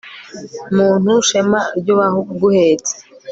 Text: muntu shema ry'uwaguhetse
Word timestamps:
muntu 0.75 1.11
shema 1.27 1.61
ry'uwaguhetse 1.79 2.93